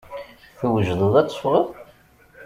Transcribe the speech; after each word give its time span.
Twejdeḍ 0.57 1.13
ad 1.19 1.27
teffɣeḍ? 1.29 1.67